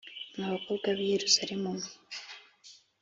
[0.35, 1.87] Mwa bakobwa b i Yerusalemu mwe